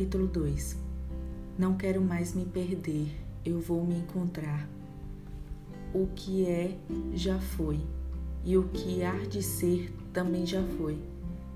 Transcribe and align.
Capítulo 0.00 0.26
2 0.28 0.78
Não 1.58 1.76
quero 1.76 2.00
mais 2.00 2.32
me 2.32 2.46
perder, 2.46 3.14
eu 3.44 3.60
vou 3.60 3.84
me 3.84 3.98
encontrar. 3.98 4.66
O 5.92 6.06
que 6.16 6.46
é, 6.46 6.74
já 7.12 7.38
foi, 7.38 7.78
e 8.42 8.56
o 8.56 8.62
que 8.68 9.02
há 9.02 9.18
de 9.26 9.42
ser 9.42 9.92
também 10.10 10.46
já 10.46 10.62
foi. 10.78 10.98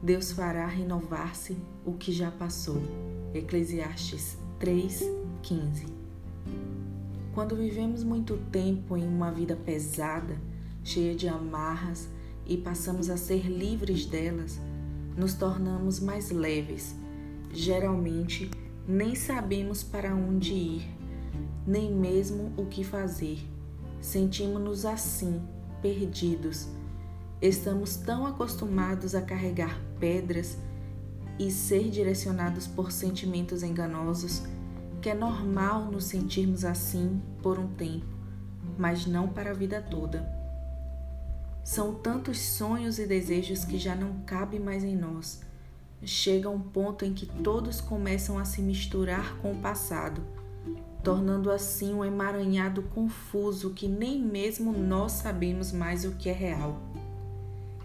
Deus 0.02 0.30
fará 0.30 0.66
renovar-se 0.66 1.57
o 1.86 1.94
que 1.94 2.12
já 2.12 2.30
passou. 2.30 2.82
Eclesiastes 3.32 4.36
3:15. 4.61 5.86
Quando 7.32 7.56
vivemos 7.56 8.04
muito 8.04 8.36
tempo 8.52 8.95
em 8.95 9.08
uma 9.08 9.32
vida 9.32 9.56
pesada, 9.56 10.36
cheia 10.84 11.14
de 11.14 11.26
amarras 11.26 12.11
e 12.46 12.58
passamos 12.58 13.08
a 13.08 13.17
ser 13.17 13.46
livres 13.46 14.04
delas, 14.04 14.61
nos 15.17 15.32
tornamos 15.32 15.98
mais 15.98 16.31
leves. 16.31 17.04
Geralmente, 17.54 18.50
nem 18.86 19.14
sabemos 19.14 19.82
para 19.82 20.14
onde 20.14 20.53
ir, 20.53 20.90
nem 21.67 21.95
mesmo 21.95 22.53
o 22.57 22.67
que 22.67 22.85
fazer. 22.85 23.39
Sentimos-nos 24.00 24.85
assim, 24.85 25.40
perdidos 25.81 26.68
Estamos 27.45 27.96
tão 27.96 28.26
acostumados 28.26 29.14
a 29.14 29.21
carregar 29.21 29.79
pedras 30.00 30.57
e 31.39 31.50
ser 31.50 31.90
direcionados 31.90 32.67
por 32.67 32.91
sentimentos 32.91 33.62
enganosos 33.62 34.45
que 35.03 35.11
é 35.11 35.14
normal 35.14 35.91
nos 35.91 36.05
sentirmos 36.05 36.64
assim 36.64 37.20
por 37.42 37.59
um 37.59 37.69
tempo, 37.75 38.06
mas 38.78 39.05
não 39.05 39.28
para 39.28 39.50
a 39.50 39.53
vida 39.53 39.83
toda. 39.83 40.27
São 41.62 41.95
tantos 41.97 42.39
sonhos 42.39 42.98
e 42.98 43.06
desejos 43.06 43.62
que 43.62 43.77
já 43.77 43.95
não 43.95 44.23
cabem 44.25 44.59
mais 44.59 44.83
em 44.83 44.97
nós. 44.97 45.43
Chega 46.06 46.50
um 46.50 46.60
ponto 46.60 47.05
em 47.05 47.14
que 47.14 47.24
todos 47.24 47.80
começam 47.80 48.38
a 48.38 48.44
se 48.44 48.60
misturar 48.60 49.38
com 49.38 49.52
o 49.52 49.56
passado, 49.56 50.20
tornando 51.02 51.50
assim 51.50 51.94
um 51.94 52.05
emaranhado 52.05 52.83
confuso 52.83 53.70
que 53.70 53.88
nem 53.88 54.20
mesmo 54.20 54.70
nós 54.70 55.12
sabemos 55.12 55.72
mais 55.72 56.05
o 56.05 56.12
que 56.12 56.28
é 56.28 56.32
real. 56.32 56.78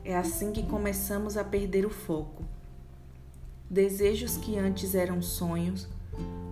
É 0.04 0.18
assim 0.18 0.52
que 0.52 0.64
começamos 0.64 1.38
a 1.38 1.44
perder 1.44 1.86
o 1.86 1.90
foco. 1.90 2.44
Desejos 3.70 4.36
que 4.36 4.58
antes 4.58 4.96
eram 4.96 5.22
sonhos 5.22 5.88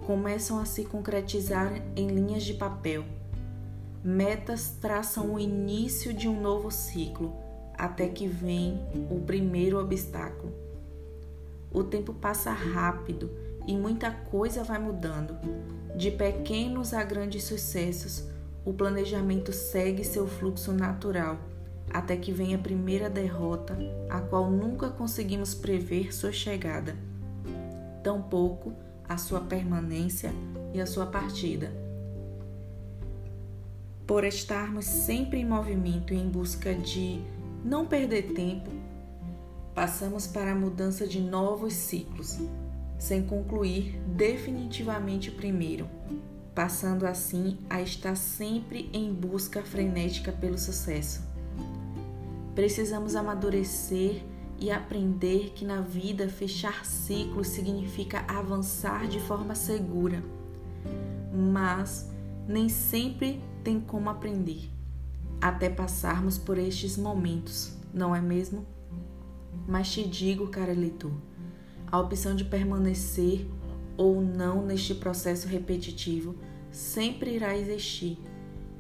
começam 0.06 0.60
a 0.60 0.66
se 0.66 0.86
concretizar 0.86 1.74
em 1.98 2.08
linhas 2.08 2.44
de 2.44 2.54
papel. 2.54 3.04
Metas 4.02 4.70
traçam 4.80 5.34
o 5.34 5.40
início 5.40 6.14
de 6.14 6.30
um 6.30 6.40
novo 6.40 6.72
ciclo, 6.72 7.36
até 7.74 8.08
que 8.08 8.26
vem 8.26 8.80
o 9.12 9.20
primeiro 9.20 9.78
obstáculo. 9.80 10.67
O 11.78 11.84
tempo 11.84 12.12
passa 12.12 12.50
rápido 12.50 13.30
e 13.68 13.78
muita 13.78 14.10
coisa 14.10 14.64
vai 14.64 14.80
mudando. 14.80 15.38
De 15.96 16.10
pequenos 16.10 16.92
a 16.92 17.04
grandes 17.04 17.44
sucessos, 17.44 18.28
o 18.66 18.74
planejamento 18.74 19.54
segue 19.54 20.04
seu 20.04 20.28
fluxo 20.28 20.74
natural 20.74 21.38
até 21.94 22.18
que 22.18 22.32
venha 22.32 22.58
a 22.58 22.60
primeira 22.60 23.12
derrota, 23.12 23.78
a 24.10 24.20
qual 24.22 24.50
nunca 24.50 24.90
conseguimos 24.90 25.54
prever 25.54 26.16
sua 26.16 26.32
chegada, 26.32 26.96
tampouco 28.04 28.74
a 29.08 29.16
sua 29.16 29.42
permanência 29.42 30.32
e 30.74 30.82
a 30.82 30.86
sua 30.88 31.06
partida. 31.06 31.72
Por 34.08 34.24
estarmos 34.24 34.86
sempre 34.86 35.42
em 35.42 35.46
movimento 35.46 36.12
e 36.12 36.18
em 36.18 36.28
busca 36.28 36.74
de 36.74 37.22
não 37.64 37.86
perder 37.86 38.34
tempo, 38.34 38.72
passamos 39.78 40.26
para 40.26 40.54
a 40.54 40.56
mudança 40.56 41.06
de 41.06 41.22
novos 41.22 41.72
ciclos, 41.72 42.40
sem 42.98 43.22
concluir 43.22 44.02
definitivamente 44.08 45.30
o 45.30 45.34
primeiro, 45.34 45.88
passando 46.56 47.06
assim 47.06 47.60
a 47.70 47.80
estar 47.80 48.18
sempre 48.18 48.90
em 48.92 49.14
busca 49.14 49.62
frenética 49.62 50.32
pelo 50.32 50.58
sucesso. 50.58 51.22
Precisamos 52.56 53.16
amadurecer 53.16 54.24
e 54.58 54.72
aprender 54.72 55.52
que 55.54 55.64
na 55.64 55.80
vida 55.80 56.28
fechar 56.28 56.84
ciclos 56.84 57.50
significa 57.50 58.26
avançar 58.28 59.08
de 59.08 59.20
forma 59.20 59.54
segura. 59.54 60.24
Mas 61.32 62.10
nem 62.48 62.68
sempre 62.68 63.44
tem 63.64 63.80
como 63.80 64.10
aprender, 64.10 64.72
até 65.40 65.70
passarmos 65.70 66.36
por 66.36 66.58
estes 66.58 66.98
momentos, 66.98 67.78
não 67.94 68.16
é 68.16 68.20
mesmo? 68.20 68.66
Mas 69.66 69.90
te 69.92 70.06
digo, 70.06 70.48
cara 70.48 70.74
leitor, 70.74 71.14
a 71.90 72.00
opção 72.00 72.36
de 72.36 72.44
permanecer 72.44 73.48
ou 73.96 74.22
não 74.22 74.66
neste 74.66 74.94
processo 74.94 75.48
repetitivo 75.48 76.36
sempre 76.70 77.36
irá 77.36 77.58
existir, 77.58 78.20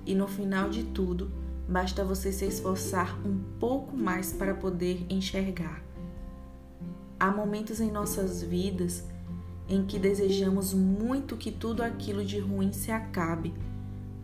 e 0.05 0.13
no 0.13 0.27
final 0.27 0.69
de 0.69 0.83
tudo, 0.83 1.31
Basta 1.67 2.01
você 2.01 2.31
se 2.31 2.45
esforçar 2.45 3.19
um 3.27 3.37
pouco 3.59 3.97
mais 3.97 4.31
para 4.31 4.53
poder 4.53 5.05
enxergar. 5.09 5.83
Há 7.19 7.29
momentos 7.29 7.81
em 7.81 7.91
nossas 7.91 8.41
vidas 8.41 9.03
em 9.67 9.85
que 9.85 9.99
desejamos 9.99 10.73
muito 10.73 11.35
que 11.35 11.51
tudo 11.51 11.83
aquilo 11.83 12.23
de 12.23 12.39
ruim 12.39 12.71
se 12.71 12.89
acabe, 12.89 13.53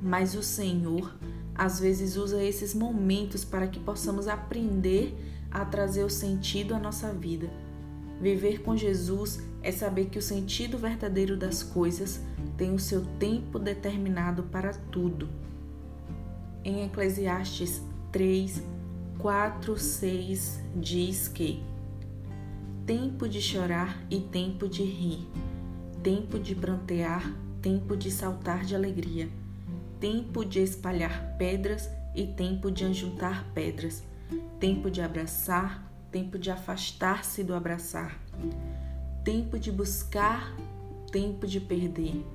mas 0.02 0.36
o 0.36 0.42
Senhor 0.42 1.14
às 1.54 1.82
vezes 1.82 2.16
usa 2.16 2.42
esses 2.42 2.74
momentos 2.74 3.44
para 3.44 3.68
que 3.68 3.80
possamos 3.80 4.30
aprender 4.30 5.14
a 5.54 5.64
trazer 5.64 6.04
o 6.04 6.10
sentido 6.10 6.74
à 6.74 6.80
nossa 6.80 7.14
vida. 7.14 7.50
Viver 8.20 8.62
com 8.62 8.76
Jesus 8.76 9.42
é 9.62 9.72
saber 9.72 10.06
que 10.06 10.20
o 10.20 10.22
sentido 10.22 10.78
verdadeiro 10.78 11.38
das 11.38 11.62
coisas 11.62 12.22
tem 12.58 12.74
o 12.74 12.80
seu 12.80 13.06
tempo 13.20 13.60
determinado 13.60 14.44
para 14.44 14.74
tudo 14.74 15.30
em 16.64 16.86
Eclesiastes 16.86 17.82
3, 18.12 18.64
4, 19.20 19.78
6 19.78 20.60
diz 20.76 21.28
que 21.28 21.62
tempo 22.86 23.28
de 23.28 23.42
chorar 23.42 24.02
e 24.10 24.20
tempo 24.20 24.68
de 24.68 24.84
rir, 24.84 25.28
tempo 26.02 26.40
de 26.40 26.56
prantear, 26.56 27.34
tempo 27.62 27.96
de 27.98 28.10
saltar 28.12 28.64
de 28.64 28.76
alegria, 28.76 29.30
tempo 30.00 30.46
de 30.46 30.60
espalhar 30.60 31.36
pedras 31.38 31.90
e 32.16 32.26
tempo 32.26 32.72
de 32.72 32.86
ajuntar 32.86 33.46
pedras, 33.54 34.04
tempo 34.60 34.90
de 34.90 35.02
abraçar, 35.02 35.92
tempo 36.12 36.38
de 36.38 36.52
afastar-se 36.52 37.44
do 37.44 37.54
abraçar, 37.54 38.20
tempo 39.24 39.58
de 39.58 39.72
buscar, 39.72 40.56
tempo 41.12 41.48
de 41.48 41.60
perder, 41.60 42.26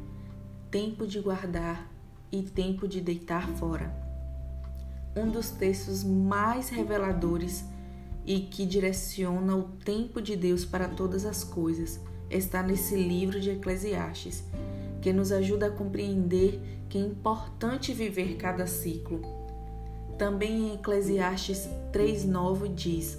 tempo 0.70 1.06
de 1.06 1.20
guardar 1.20 1.90
e 2.30 2.42
tempo 2.42 2.86
de 2.86 3.00
deitar 3.00 3.48
fora. 3.50 3.92
Um 5.16 5.28
dos 5.30 5.50
textos 5.50 6.04
mais 6.04 6.68
reveladores 6.68 7.64
e 8.24 8.40
que 8.40 8.66
direciona 8.66 9.56
o 9.56 9.62
tempo 9.84 10.20
de 10.20 10.36
Deus 10.36 10.64
para 10.64 10.86
todas 10.86 11.24
as 11.24 11.42
coisas 11.42 12.00
está 12.30 12.62
nesse 12.62 12.94
livro 12.94 13.40
de 13.40 13.50
Eclesiastes, 13.50 14.44
que 15.00 15.12
nos 15.12 15.32
ajuda 15.32 15.66
a 15.66 15.70
compreender 15.70 16.60
que 16.88 16.98
é 16.98 17.00
importante 17.00 17.92
viver 17.92 18.36
cada 18.36 18.66
ciclo. 18.66 19.22
Também 20.18 20.70
em 20.70 20.74
Eclesiastes 20.74 21.68
3:9 21.92 22.74
diz: 22.74 23.18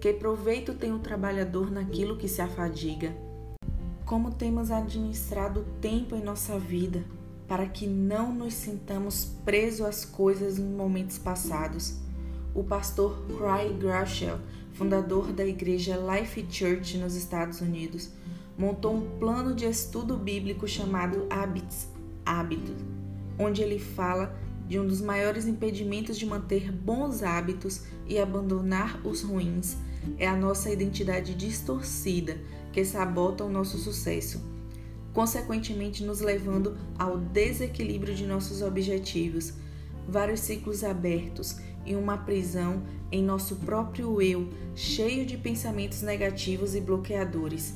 Que 0.00 0.12
proveito 0.12 0.74
tem 0.74 0.92
o 0.92 0.98
trabalhador 0.98 1.70
naquilo 1.70 2.16
que 2.16 2.26
se 2.26 2.40
afadiga? 2.40 3.14
Como 4.04 4.32
temos 4.32 4.70
administrado 4.70 5.60
o 5.60 5.80
tempo 5.80 6.16
em 6.16 6.22
nossa 6.22 6.58
vida? 6.58 7.04
para 7.50 7.66
que 7.66 7.84
não 7.84 8.32
nos 8.32 8.54
sintamos 8.54 9.24
presos 9.44 9.84
às 9.84 10.04
coisas 10.04 10.56
em 10.56 10.62
momentos 10.62 11.18
passados. 11.18 11.96
O 12.54 12.62
pastor 12.62 13.20
Craig 13.36 13.76
Groeschel, 13.76 14.38
fundador 14.72 15.32
da 15.32 15.44
igreja 15.44 15.96
Life 15.96 16.46
Church 16.48 16.96
nos 16.96 17.16
Estados 17.16 17.60
Unidos, 17.60 18.08
montou 18.56 18.94
um 18.94 19.18
plano 19.18 19.52
de 19.52 19.64
estudo 19.64 20.16
bíblico 20.16 20.68
chamado 20.68 21.26
Habits, 21.28 21.88
Hábitos, 22.24 22.76
onde 23.36 23.62
ele 23.62 23.80
fala 23.80 24.32
de 24.70 24.80
um 24.80 24.86
dos 24.86 25.02
maiores 25.02 25.46
impedimentos 25.46 26.16
de 26.16 26.24
manter 26.24 26.72
bons 26.72 27.22
hábitos 27.22 27.82
e 28.08 28.18
abandonar 28.18 29.06
os 29.06 29.20
ruins 29.20 29.76
é 30.16 30.26
a 30.26 30.34
nossa 30.34 30.70
identidade 30.70 31.34
distorcida 31.34 32.38
que 32.72 32.82
sabota 32.86 33.44
o 33.44 33.50
nosso 33.50 33.76
sucesso 33.76 34.40
consequentemente 35.12 36.04
nos 36.04 36.20
levando 36.20 36.76
ao 36.98 37.18
desequilíbrio 37.18 38.14
de 38.14 38.26
nossos 38.26 38.62
objetivos, 38.62 39.52
vários 40.08 40.40
ciclos 40.40 40.84
abertos 40.84 41.58
e 41.84 41.94
uma 41.94 42.18
prisão 42.18 42.82
em 43.10 43.22
nosso 43.22 43.56
próprio 43.56 44.20
eu, 44.22 44.48
cheio 44.74 45.26
de 45.26 45.36
pensamentos 45.36 46.02
negativos 46.02 46.74
e 46.74 46.80
bloqueadores. 46.80 47.74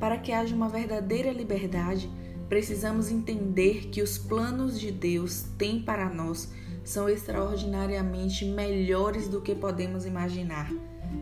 Para 0.00 0.18
que 0.18 0.32
haja 0.32 0.54
uma 0.54 0.68
verdadeira 0.68 1.32
liberdade, 1.32 2.10
precisamos 2.52 3.10
entender 3.10 3.88
que 3.88 4.02
os 4.02 4.18
planos 4.18 4.78
de 4.78 4.92
Deus 4.92 5.46
têm 5.56 5.80
para 5.80 6.10
nós 6.10 6.52
são 6.84 7.08
extraordinariamente 7.08 8.44
melhores 8.44 9.26
do 9.26 9.40
que 9.40 9.54
podemos 9.54 10.04
imaginar, 10.04 10.70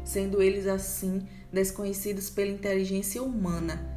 sendo 0.02 0.42
eles 0.42 0.66
assim 0.66 1.22
desconhecidos 1.52 2.28
pela 2.28 2.50
inteligência 2.50 3.22
humana 3.22 3.88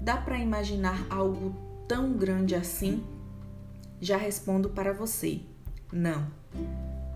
Dá 0.00 0.16
para 0.16 0.36
imaginar 0.36 1.06
algo 1.08 1.54
tão 1.86 2.14
grande 2.14 2.56
assim? 2.56 3.04
Já 4.00 4.16
respondo 4.16 4.70
para 4.70 4.92
você: 4.92 5.42
não. 5.92 6.26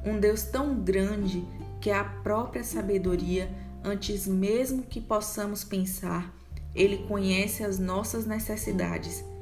Um 0.06 0.20
Deus 0.20 0.44
tão 0.44 0.76
grande 0.84 1.44
que 1.80 1.90
é 1.90 1.96
a 1.96 2.04
própria 2.04 2.62
sabedoria, 2.62 3.52
antes 3.82 4.28
mesmo 4.28 4.84
que 4.84 5.00
possamos 5.00 5.64
pensar, 5.64 6.32
ele 6.76 6.98
conhece 7.08 7.64
as 7.64 7.76
nossas 7.76 8.24
necessidades. 8.24 9.33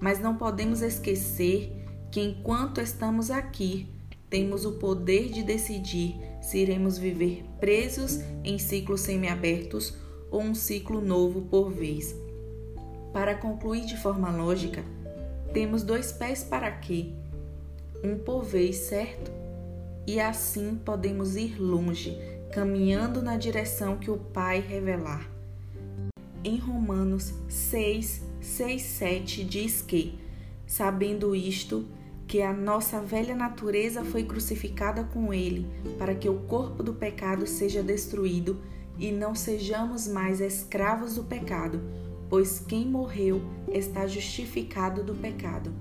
Mas 0.00 0.20
não 0.20 0.36
podemos 0.36 0.82
esquecer 0.82 1.72
que 2.10 2.20
enquanto 2.20 2.80
estamos 2.80 3.30
aqui, 3.30 3.88
temos 4.30 4.64
o 4.64 4.72
poder 4.72 5.30
de 5.30 5.42
decidir 5.42 6.16
se 6.40 6.58
iremos 6.58 6.98
viver 6.98 7.44
presos 7.58 8.20
em 8.44 8.58
ciclos 8.58 9.00
semiabertos 9.00 9.94
ou 10.30 10.42
um 10.42 10.54
ciclo 10.54 11.00
novo 11.00 11.42
por 11.42 11.70
vez. 11.70 12.14
Para 13.12 13.34
concluir 13.34 13.86
de 13.86 13.96
forma 13.96 14.30
lógica, 14.30 14.84
temos 15.52 15.82
dois 15.82 16.12
pés 16.12 16.44
para 16.44 16.70
quê? 16.70 17.12
Um 18.04 18.18
por 18.18 18.44
vez, 18.44 18.76
certo? 18.76 19.30
E 20.06 20.20
assim 20.20 20.76
podemos 20.84 21.36
ir 21.36 21.60
longe, 21.60 22.16
caminhando 22.52 23.22
na 23.22 23.36
direção 23.36 23.96
que 23.96 24.10
o 24.10 24.18
Pai 24.18 24.60
revelar. 24.60 25.28
Em 26.44 26.56
Romanos 26.56 27.34
6, 27.48 28.22
6, 28.48 28.82
7 28.82 29.44
diz 29.44 29.82
que, 29.82 30.18
sabendo 30.66 31.36
isto, 31.36 31.86
que 32.26 32.42
a 32.42 32.52
nossa 32.52 33.00
velha 33.00 33.34
natureza 33.34 34.04
foi 34.04 34.24
crucificada 34.24 35.04
com 35.04 35.32
ele, 35.32 35.66
para 35.98 36.14
que 36.14 36.28
o 36.28 36.40
corpo 36.40 36.82
do 36.82 36.94
pecado 36.94 37.46
seja 37.46 37.82
destruído 37.82 38.60
e 38.98 39.12
não 39.12 39.34
sejamos 39.34 40.08
mais 40.08 40.40
escravos 40.40 41.14
do 41.14 41.24
pecado, 41.24 41.80
pois 42.28 42.58
quem 42.58 42.86
morreu 42.86 43.40
está 43.72 44.06
justificado 44.06 45.04
do 45.04 45.14
pecado. 45.14 45.72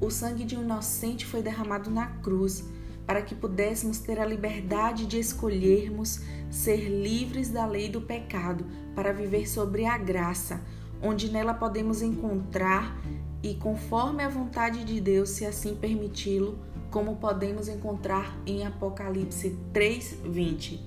O 0.00 0.10
sangue 0.10 0.44
de 0.44 0.56
um 0.56 0.62
inocente 0.62 1.24
foi 1.24 1.42
derramado 1.42 1.90
na 1.90 2.06
cruz 2.06 2.64
para 3.06 3.22
que 3.22 3.34
pudéssemos 3.34 3.98
ter 3.98 4.18
a 4.18 4.26
liberdade 4.26 5.06
de 5.06 5.18
escolhermos 5.18 6.20
ser 6.50 6.88
livres 6.88 7.50
da 7.50 7.66
lei 7.66 7.88
do 7.88 8.00
pecado 8.00 8.66
para 8.94 9.12
viver 9.12 9.48
sobre 9.48 9.84
a 9.84 9.96
graça, 9.96 10.60
onde 11.02 11.30
nela 11.30 11.52
podemos 11.52 12.00
encontrar 12.00 13.00
e, 13.42 13.54
conforme 13.54 14.22
a 14.22 14.28
vontade 14.28 14.84
de 14.84 15.00
Deus, 15.00 15.30
se 15.30 15.44
assim 15.44 15.74
permiti-lo, 15.74 16.58
como 16.90 17.16
podemos 17.16 17.68
encontrar 17.68 18.38
em 18.46 18.64
Apocalipse 18.66 19.56
3:20. 19.72 20.80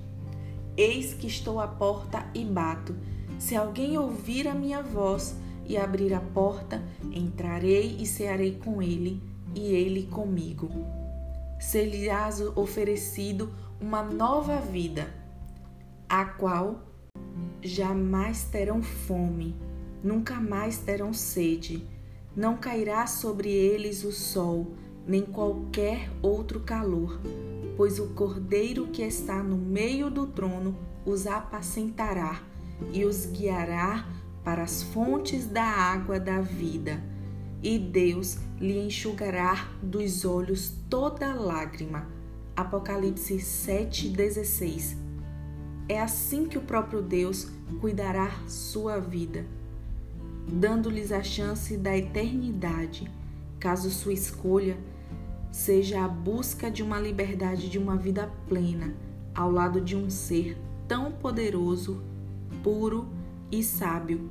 Eis 0.77 1.13
que 1.13 1.27
estou 1.27 1.59
à 1.59 1.67
porta 1.67 2.25
e 2.33 2.45
bato. 2.45 2.95
Se 3.39 3.55
alguém 3.55 3.97
ouvir 3.97 4.47
a 4.47 4.53
minha 4.53 4.81
voz 4.81 5.35
e 5.67 5.75
abrir 5.75 6.13
a 6.13 6.19
porta, 6.19 6.81
entrarei 7.11 7.97
e 7.99 8.05
cearei 8.05 8.57
com 8.63 8.81
ele, 8.81 9.21
e 9.53 9.73
ele 9.73 10.03
comigo. 10.03 10.69
Ser-lhes 11.59 12.41
oferecido 12.55 13.51
uma 13.81 14.03
nova 14.03 14.59
vida, 14.59 15.07
a 16.07 16.25
qual 16.25 16.81
jamais 17.61 18.43
terão 18.43 18.81
fome, 18.81 19.55
nunca 20.05 20.39
mais 20.39 20.77
terão 20.77 21.11
sede 21.11 21.83
não 22.35 22.57
cairá 22.57 23.07
sobre 23.07 23.49
eles 23.49 24.03
o 24.03 24.11
sol, 24.11 24.73
nem 25.07 25.21
qualquer 25.23 26.11
outro 26.21 26.59
calor, 26.59 27.19
pois 27.75 27.97
o 27.97 28.09
Cordeiro 28.09 28.87
que 28.87 29.01
está 29.01 29.41
no 29.41 29.57
meio 29.57 30.09
do 30.11 30.27
trono 30.27 30.77
os 31.05 31.25
apacentará 31.25 32.43
e 32.91 33.05
os 33.05 33.25
guiará 33.25 34.07
para 34.43 34.63
as 34.63 34.83
fontes 34.83 35.47
da 35.47 35.63
água 35.63 36.19
da 36.19 36.41
vida. 36.41 37.01
E 37.63 37.79
Deus 37.79 38.37
lhe 38.59 38.77
enxugará 38.77 39.71
dos 39.81 40.23
olhos 40.25 40.73
toda 40.89 41.33
lágrima. 41.33 42.07
Apocalipse 42.55 43.35
7,16. 43.35 44.97
É 45.87 45.99
assim 46.01 46.45
que 46.47 46.57
o 46.57 46.61
próprio 46.61 47.01
Deus 47.01 47.47
cuidará 47.79 48.29
sua 48.47 48.99
vida 48.99 49.45
dando-lhes 50.47 51.11
a 51.11 51.23
chance 51.23 51.75
da 51.77 51.97
eternidade, 51.97 53.11
caso 53.59 53.89
sua 53.89 54.13
escolha 54.13 54.77
seja 55.51 56.03
a 56.03 56.07
busca 56.07 56.69
de 56.69 56.83
uma 56.83 56.99
liberdade 56.99 57.69
de 57.69 57.79
uma 57.79 57.95
vida 57.95 58.29
plena, 58.47 58.93
ao 59.33 59.49
lado 59.49 59.79
de 59.79 59.95
um 59.95 60.09
ser 60.09 60.57
tão 60.87 61.11
poderoso, 61.11 62.01
puro 62.61 63.07
e 63.51 63.63
sábio, 63.63 64.29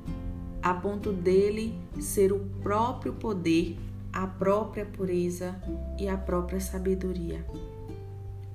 a 0.61 0.73
ponto 0.73 1.11
dele 1.11 1.77
ser 1.99 2.31
o 2.31 2.39
próprio 2.61 3.13
poder, 3.13 3.77
a 4.13 4.27
própria 4.27 4.85
pureza 4.85 5.55
e 5.99 6.07
a 6.07 6.17
própria 6.17 6.59
sabedoria. 6.59 7.45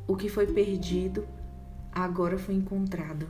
O 0.06 0.16
que 0.16 0.28
foi 0.28 0.46
perdido 0.46 1.26
agora 1.92 2.38
foi 2.38 2.54
encontrado. 2.54 3.26